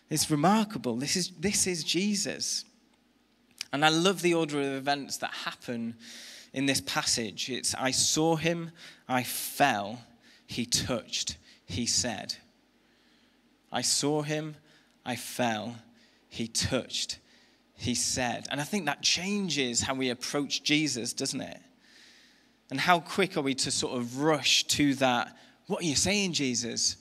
[0.08, 0.96] It's remarkable.
[0.96, 2.64] This is, this is Jesus.
[3.72, 5.96] And I love the order of events that happen
[6.52, 7.50] in this passage.
[7.50, 8.70] It's I saw him,
[9.08, 10.00] I fell,
[10.46, 12.36] he touched, he said.
[13.70, 14.56] I saw him,
[15.04, 15.76] I fell,
[16.28, 17.18] he touched,
[17.76, 18.46] he said.
[18.50, 21.60] And I think that changes how we approach Jesus, doesn't it?
[22.70, 25.36] And how quick are we to sort of rush to that?
[25.66, 26.96] What are you saying, Jesus?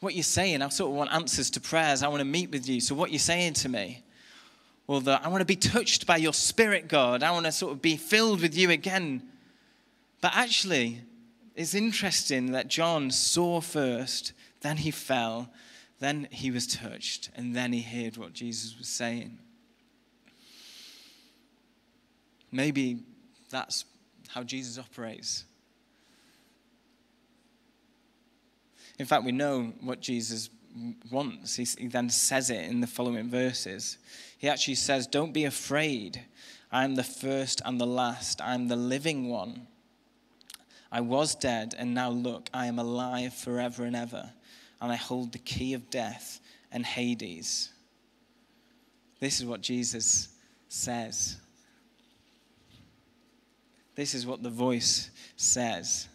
[0.00, 0.62] What are you saying?
[0.62, 2.02] I sort of want answers to prayers.
[2.02, 2.80] I want to meet with you.
[2.80, 4.04] So, what are you saying to me?
[4.86, 7.22] Well, that I want to be touched by your spirit, God.
[7.22, 9.22] I want to sort of be filled with you again.
[10.20, 11.00] But actually,
[11.54, 15.50] it's interesting that John saw first, then he fell,
[16.00, 19.38] then he was touched, and then he heard what Jesus was saying.
[22.50, 23.00] Maybe
[23.50, 23.84] that's
[24.28, 25.44] how Jesus operates.
[28.98, 30.50] In fact, we know what Jesus
[31.10, 31.56] wants.
[31.56, 33.98] He, he then says it in the following verses.
[34.38, 36.22] He actually says, Don't be afraid.
[36.70, 38.40] I am the first and the last.
[38.40, 39.68] I am the living one.
[40.94, 44.30] I was dead, and now look, I am alive forever and ever,
[44.80, 46.38] and I hold the key of death
[46.70, 47.70] and Hades.
[49.18, 50.28] This is what Jesus
[50.68, 51.36] says.
[53.96, 56.06] This is what the voice says.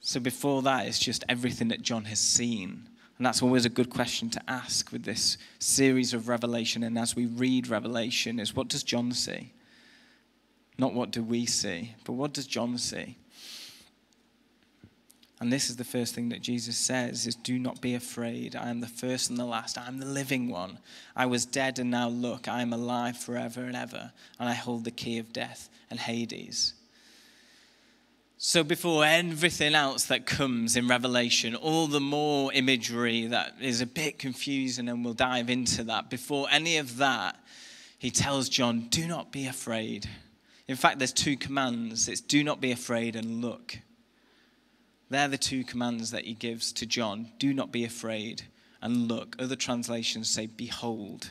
[0.00, 2.86] So before that, it's just everything that John has seen.
[3.16, 6.82] And that's always a good question to ask with this series of Revelation.
[6.82, 9.54] And as we read Revelation, is what does John see?
[10.76, 13.16] Not what do we see, but what does John see?
[15.38, 18.56] And this is the first thing that Jesus says is do not be afraid.
[18.56, 19.76] I am the first and the last.
[19.76, 20.78] I am the living one.
[21.14, 24.84] I was dead and now look, I am alive forever and ever, and I hold
[24.84, 26.72] the key of death and Hades.
[28.38, 33.86] So, before everything else that comes in Revelation, all the more imagery that is a
[33.86, 37.40] bit confusing, and we'll dive into that, before any of that,
[37.98, 40.08] he tells John, Do not be afraid.
[40.68, 43.78] In fact, there's two commands it's do not be afraid and look.
[45.08, 48.42] They're the two commands that he gives to John do not be afraid
[48.82, 49.36] and look.
[49.38, 51.30] Other translations say, Behold.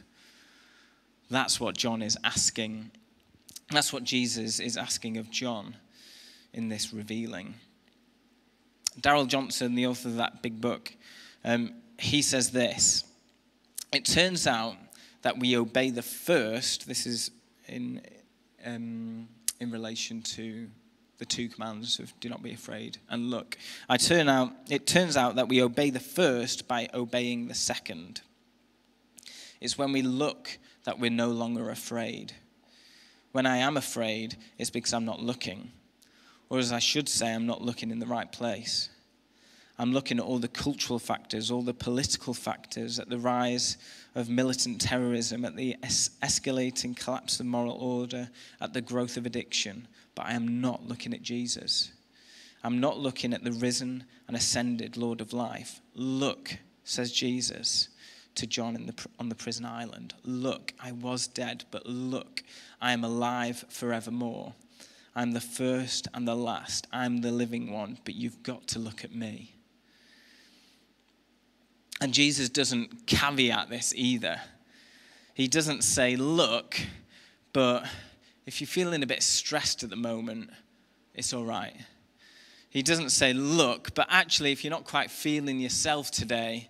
[1.30, 2.91] That's what John is asking.
[3.71, 5.76] That's what Jesus is asking of John
[6.53, 7.55] in this revealing.
[9.01, 10.93] Darrell Johnson, the author of that big book,
[11.43, 13.03] um, he says this
[13.91, 14.76] It turns out
[15.23, 17.32] that we obey the first, this is
[17.67, 18.01] in,
[18.63, 19.28] um,
[19.59, 20.69] in relation to
[21.18, 23.57] the two commands of do not be afraid and look.
[23.88, 28.22] I turn out, it turns out that we obey the first by obeying the second.
[29.61, 32.34] It's when we look that we're no longer afraid.
[33.32, 35.72] When I am afraid, it's because I'm not looking.
[36.49, 38.89] Or as I should say, I'm not looking in the right place.
[39.78, 43.78] I'm looking at all the cultural factors, all the political factors, at the rise
[44.13, 48.30] of militant terrorism, at the es- escalating collapse of moral order,
[48.61, 49.88] at the growth of addiction.
[50.16, 51.91] But I am not looking at Jesus.
[52.63, 55.82] I'm not looking at the risen and ascended Lord of life.
[55.93, 57.89] Look, says Jesus
[58.36, 60.13] to John the, on the prison island.
[60.24, 62.43] Look, I was dead, but look,
[62.82, 64.53] I am alive forevermore.
[65.16, 66.88] I'm the first and the last.
[66.91, 69.55] I'm the living one, but you've got to look at me.
[72.01, 74.41] And Jesus doesn't caveat this either.
[75.34, 76.78] He doesn't say, look,
[77.53, 77.86] but
[78.46, 80.50] if you're feeling a bit stressed at the moment,
[81.14, 81.76] it's all right.
[82.70, 86.70] He doesn't say, look, but actually, if you're not quite feeling yourself today,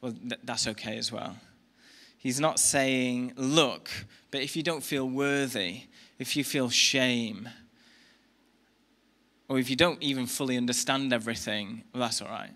[0.00, 1.36] well, th- that's okay as well.
[2.18, 3.88] He's not saying, look,
[4.30, 5.82] but if you don't feel worthy,
[6.18, 7.48] if you feel shame,
[9.48, 12.50] or if you don't even fully understand everything, well, that's all right.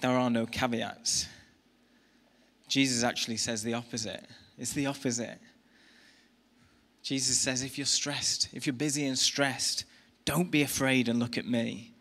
[0.00, 1.26] There are no caveats.
[2.72, 4.24] Jesus actually says the opposite.
[4.56, 5.38] It's the opposite.
[7.02, 9.84] Jesus says, if you're stressed, if you're busy and stressed,
[10.24, 11.92] don't be afraid and look at me.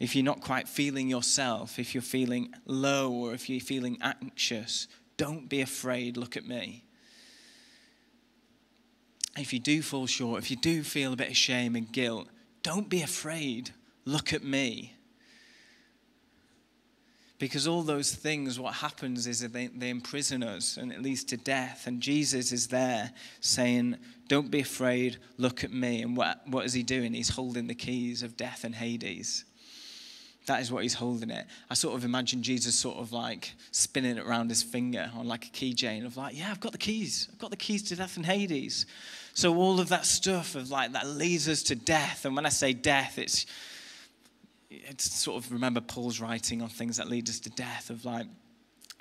[0.00, 4.88] If you're not quite feeling yourself, if you're feeling low or if you're feeling anxious,
[5.16, 6.82] don't be afraid, look at me.
[9.38, 12.26] if you do fall short, if you do feel a bit of shame and guilt,
[12.64, 13.70] don't be afraid.
[14.04, 14.93] Look at me.
[17.44, 21.24] Because all those things, what happens is that they, they imprison us and it leads
[21.24, 21.86] to death.
[21.86, 26.00] And Jesus is there saying, Don't be afraid, look at me.
[26.00, 27.12] And what, what is he doing?
[27.12, 29.44] He's holding the keys of death and Hades.
[30.46, 31.44] That is what he's holding it.
[31.68, 35.44] I sort of imagine Jesus sort of like spinning it around his finger on like
[35.44, 37.28] a keychain of like, yeah, I've got the keys.
[37.30, 38.86] I've got the keys to death and Hades.
[39.34, 42.24] So all of that stuff of like that leads us to death.
[42.24, 43.46] And when I say death, it's it's
[44.88, 48.26] Uh, sort of remember Paul's writing on things that lead us to death of like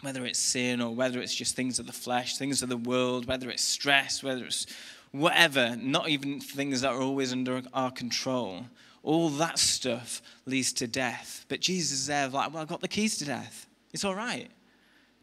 [0.02, 3.26] whether it's sin or whether it's just things of the flesh, things of the world,
[3.26, 4.68] whether it's stress, whether it's
[5.12, 8.66] whatever, not even things that are always under our control.
[9.02, 11.46] All that stuff leads to death.
[11.48, 13.66] But Jesus is there, like, well, I've got the keys to death.
[13.94, 14.50] It's all right.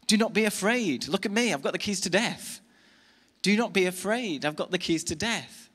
[0.07, 1.09] Do not be afraid.
[1.09, 2.61] Look at me, I've got the keys to death.
[3.42, 4.44] Do not be afraid.
[4.44, 5.70] I've got the keys to death.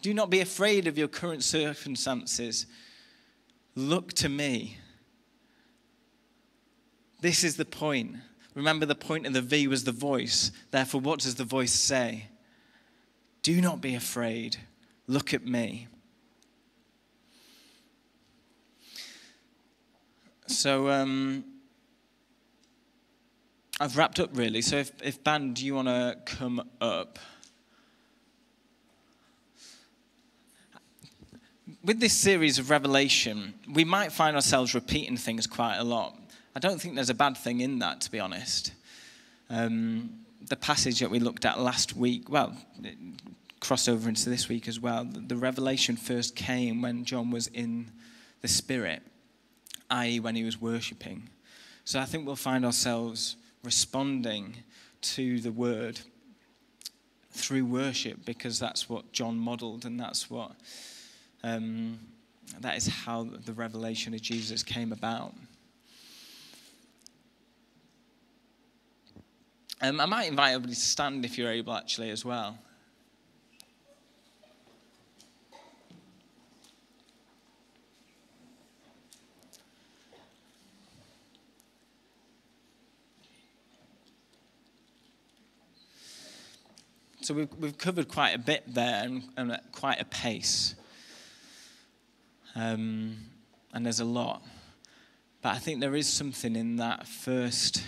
[0.00, 2.66] Do not be afraid of your current circumstances.
[3.74, 4.76] Look to me.
[7.20, 8.16] This is the point.
[8.54, 10.52] Remember, the point of the V was the voice.
[10.70, 12.26] Therefore, what does the voice say?
[13.42, 14.56] Do not be afraid.
[15.06, 15.88] Look at me.
[20.46, 21.44] So, um,
[23.80, 24.60] I've wrapped up really.
[24.60, 27.18] So, if, if band, do you want to come up?
[31.84, 36.16] With this series of Revelation, we might find ourselves repeating things quite a lot.
[36.54, 38.72] I don't think there's a bad thing in that, to be honest.
[39.50, 42.56] Um, the passage that we looked at last week, well,
[43.60, 47.90] crossover into this week as well, the revelation first came when John was in
[48.42, 49.02] the Spirit,
[49.90, 51.28] i.e., when he was worshipping.
[51.84, 54.56] So I think we'll find ourselves responding
[55.00, 56.00] to the word
[57.30, 60.52] through worship because that's what John modeled and that's what
[61.42, 61.98] um,
[62.60, 65.34] that is how the revelation of Jesus came about.
[69.80, 72.56] Um, I might invite everybody to stand if you're able, actually, as well.
[87.22, 90.74] So we've, we've covered quite a bit there and, and at quite a pace.
[92.54, 93.16] Um,
[93.72, 94.42] and there's a lot.
[95.40, 97.82] But I think there is something in that first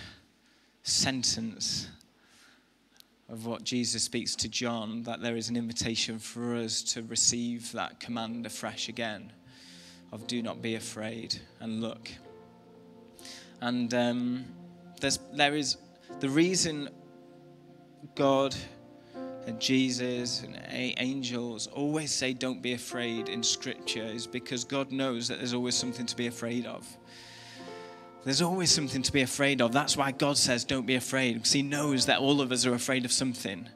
[0.83, 1.87] sentence
[3.29, 7.71] of what Jesus speaks to John that there is an invitation for us to receive
[7.71, 9.31] that command afresh again
[10.11, 12.09] of do not be afraid and look.
[13.61, 14.45] And um,
[15.01, 15.77] there's, there is
[16.19, 16.89] the reason
[18.13, 18.55] God
[19.47, 25.27] and Jesus and angels always say, Don't be afraid in Scripture, is because God knows
[25.27, 26.85] that there's always something to be afraid of.
[28.23, 29.71] There's always something to be afraid of.
[29.71, 32.73] That's why God says, Don't be afraid, because He knows that all of us are
[32.73, 33.69] afraid of something.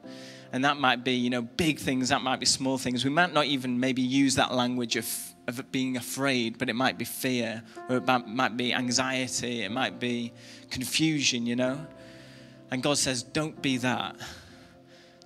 [0.52, 3.04] And that might be, you know, big things, that might be small things.
[3.04, 5.06] We might not even maybe use that language of,
[5.46, 10.00] of being afraid, but it might be fear, or it might be anxiety, it might
[10.00, 10.32] be
[10.68, 11.86] confusion, you know?
[12.72, 14.16] And God says, Don't be that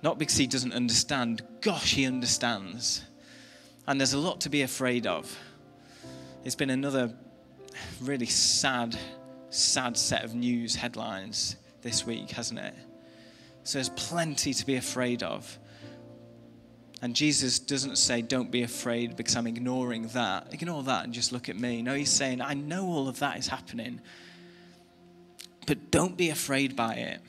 [0.05, 1.41] not because he doesn't understand.
[1.61, 3.01] Gosh, he understands.
[3.87, 5.35] And there's a lot to be afraid of.
[6.43, 7.11] It's been another
[7.99, 8.95] really sad,
[9.49, 12.75] sad set of news headlines this week, hasn't it?
[13.63, 15.57] So there's plenty to be afraid of.
[17.01, 20.53] And Jesus doesn't say, Don't be afraid because I'm ignoring that.
[20.53, 21.81] Ignore that and just look at me.
[21.81, 24.01] No, he's saying, I know all of that is happening,
[25.65, 27.21] but don't be afraid by it.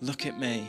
[0.00, 0.68] Look at me.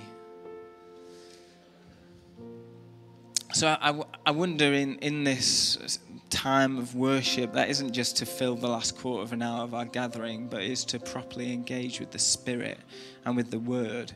[3.54, 6.00] So I, I wonder in, in this
[6.32, 9.76] time of worship, that isn't just to fill the last quarter of an hour of
[9.76, 12.80] our gathering, but is to properly engage with the Spirit
[13.26, 14.12] and with the Word,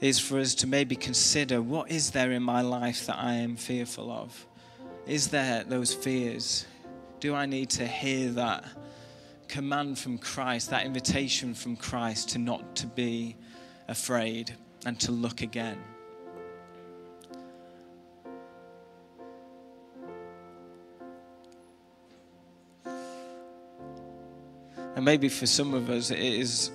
[0.00, 3.56] is for us to maybe consider what is there in my life that I am
[3.56, 4.46] fearful of?
[5.04, 6.64] Is there those fears?
[7.18, 8.64] Do I need to hear that
[9.48, 13.34] command from Christ, that invitation from Christ to not to be
[13.88, 14.54] afraid
[14.86, 15.82] and to look again?
[25.00, 26.70] And maybe for some of us, it is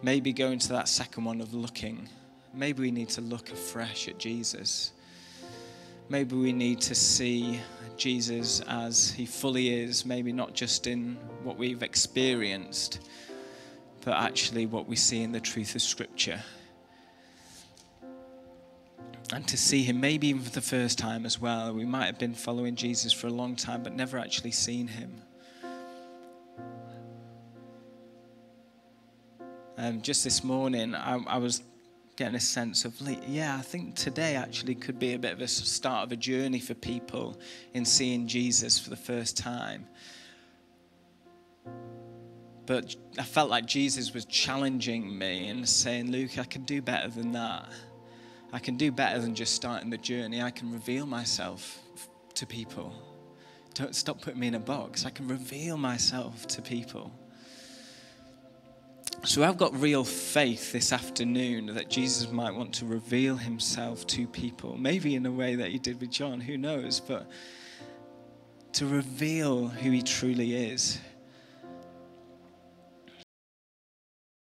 [0.00, 2.08] maybe going to that second one of looking.
[2.54, 4.92] Maybe we need to look afresh at Jesus.
[6.08, 7.60] Maybe we need to see
[7.98, 13.00] Jesus as he fully is, maybe not just in what we've experienced,
[14.02, 16.40] but actually what we see in the truth of Scripture.
[19.30, 21.74] and to see him, maybe even for the first time as well.
[21.74, 25.20] We might have been following Jesus for a long time, but never actually seen him.
[29.84, 31.62] Um, just this morning, I, I was
[32.16, 35.46] getting a sense of, yeah, I think today actually could be a bit of a
[35.46, 37.38] start of a journey for people
[37.74, 39.86] in seeing Jesus for the first time.
[42.64, 47.08] But I felt like Jesus was challenging me and saying, Luke, I can do better
[47.08, 47.68] than that.
[48.54, 50.40] I can do better than just starting the journey.
[50.40, 51.78] I can reveal myself
[52.36, 52.90] to people.
[53.74, 55.04] Don't stop putting me in a box.
[55.04, 57.12] I can reveal myself to people.
[59.26, 64.26] So I've got real faith this afternoon that Jesus might want to reveal himself to
[64.26, 67.30] people, maybe in a way that he did with John, who knows, but
[68.74, 70.98] to reveal who he truly is.